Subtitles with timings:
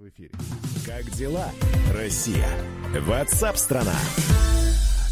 [0.00, 0.30] в эфире.
[0.86, 1.50] Как дела,
[1.94, 2.48] Россия?
[3.06, 3.96] Ватсап-страна!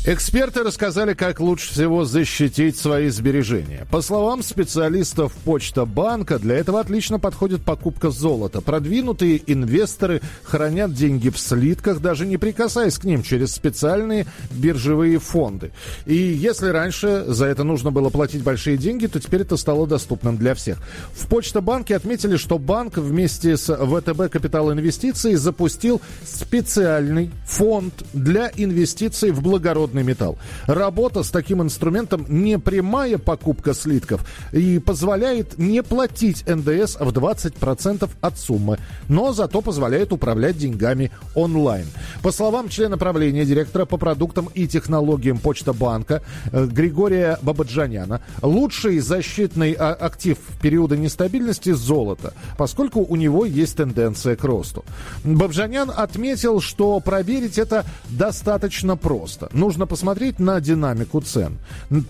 [0.06, 3.86] Эксперты рассказали, как лучше всего защитить свои сбережения.
[3.90, 8.62] По словам специалистов Почта Банка, для этого отлично подходит покупка золота.
[8.62, 15.72] Продвинутые инвесторы хранят деньги в слитках, даже не прикасаясь к ним через специальные биржевые фонды.
[16.06, 20.38] И если раньше за это нужно было платить большие деньги, то теперь это стало доступным
[20.38, 20.78] для всех.
[21.12, 28.50] В Почта Банке отметили, что банк вместе с ВТБ Капитал Инвестиции запустил специальный фонд для
[28.56, 30.38] инвестиций в благородные крупный металл.
[30.66, 38.08] Работа с таким инструментом не прямая покупка слитков и позволяет не платить НДС в 20%
[38.20, 41.86] от суммы, но зато позволяет управлять деньгами онлайн.
[42.22, 49.00] По словам члена правления, директора по продуктам и технологиям Почта банка э, Григория Бабаджаняна, лучший
[49.00, 54.84] защитный а, актив в периоды нестабильности– золото, поскольку у него есть тенденция к росту.
[55.24, 59.48] Бабджанян отметил, что проверить это достаточно просто.
[59.52, 61.58] Нужно посмотреть на динамику цен.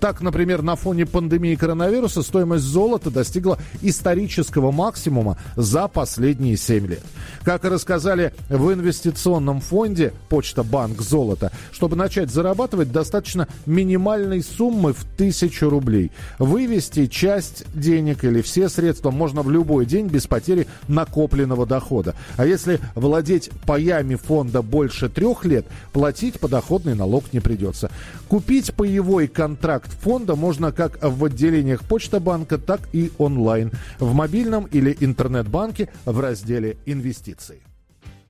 [0.01, 7.03] Так, например, на фоне пандемии коронавируса стоимость золота достигла исторического максимума за последние 7 лет.
[7.45, 14.93] Как и рассказали в инвестиционном фонде Почта Банк Золото, чтобы начать зарабатывать, достаточно минимальной суммы
[14.93, 16.11] в тысячу рублей.
[16.39, 22.15] Вывести часть денег или все средства можно в любой день без потери накопленного дохода.
[22.37, 27.91] А если владеть паями фонда больше трех лет, платить подоходный налог не придется придется.
[28.29, 34.67] Купить паевой контракт фонда можно как в отделениях Почта банка, так и онлайн в мобильном
[34.67, 37.63] или интернет-банке в разделе «Инвестиции».